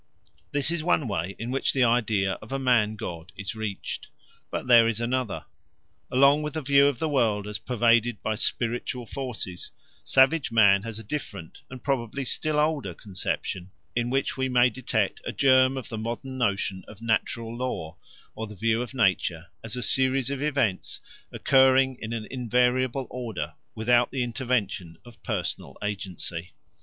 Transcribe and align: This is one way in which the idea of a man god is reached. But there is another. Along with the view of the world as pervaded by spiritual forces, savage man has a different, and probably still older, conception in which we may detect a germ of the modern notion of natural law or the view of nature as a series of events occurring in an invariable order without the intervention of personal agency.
This 0.51 0.71
is 0.71 0.83
one 0.83 1.07
way 1.07 1.35
in 1.37 1.51
which 1.51 1.73
the 1.73 1.83
idea 1.83 2.31
of 2.41 2.51
a 2.51 2.57
man 2.57 2.95
god 2.95 3.31
is 3.37 3.53
reached. 3.53 4.07
But 4.49 4.65
there 4.65 4.87
is 4.87 4.99
another. 4.99 5.45
Along 6.09 6.41
with 6.41 6.55
the 6.55 6.63
view 6.63 6.87
of 6.87 6.97
the 6.97 7.07
world 7.07 7.45
as 7.45 7.59
pervaded 7.59 8.19
by 8.23 8.33
spiritual 8.33 9.05
forces, 9.05 9.69
savage 10.03 10.51
man 10.51 10.81
has 10.81 10.97
a 10.97 11.03
different, 11.03 11.59
and 11.69 11.83
probably 11.83 12.25
still 12.25 12.57
older, 12.57 12.95
conception 12.95 13.69
in 13.95 14.09
which 14.09 14.35
we 14.35 14.49
may 14.49 14.71
detect 14.71 15.21
a 15.23 15.31
germ 15.31 15.77
of 15.77 15.89
the 15.89 15.99
modern 15.99 16.35
notion 16.35 16.83
of 16.87 17.03
natural 17.03 17.55
law 17.55 17.95
or 18.33 18.47
the 18.47 18.55
view 18.55 18.81
of 18.81 18.95
nature 18.95 19.51
as 19.63 19.75
a 19.75 19.83
series 19.83 20.31
of 20.31 20.41
events 20.41 20.99
occurring 21.31 21.99
in 22.01 22.11
an 22.11 22.25
invariable 22.31 23.05
order 23.11 23.53
without 23.75 24.09
the 24.09 24.23
intervention 24.23 24.97
of 25.05 25.21
personal 25.21 25.77
agency. 25.83 26.53